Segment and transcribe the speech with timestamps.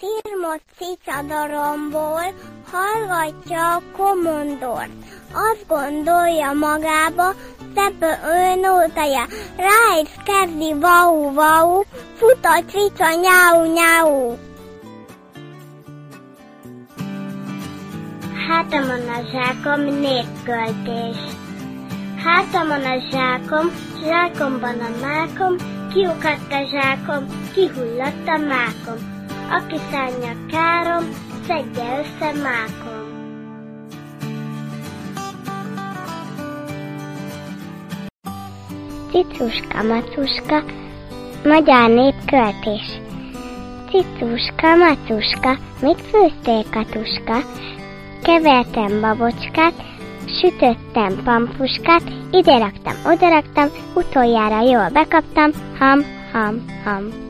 [0.00, 2.34] Cirmot cicadoromból
[2.72, 4.90] hallgatja a komondort.
[5.32, 7.34] Azt gondolja magába,
[7.74, 9.26] szebb ő nótaja.
[9.56, 11.82] Rájsz kezdi vau vau,
[12.16, 14.36] fut a cica nyáu nyáu.
[18.48, 21.16] Hátamon a zsákom népköltés.
[22.24, 23.70] Hátamon a zsákom,
[24.04, 25.56] zsákomban a mákom,
[25.92, 29.19] kiukadt a zsákom, kihullott a mákom.
[29.50, 31.04] Aki szánja károm,
[31.46, 33.08] szedje össze mákom.
[39.10, 40.64] Cicuska, macuska,
[41.44, 43.00] magyar népköltés.
[43.88, 47.38] Cicuska, macuska, mit főztél, katuska?
[48.22, 49.74] Kevertem babocskát,
[50.40, 57.29] sütöttem pampuskát, ide raktam, oda raktam, utoljára jól bekaptam, ham, ham, ham.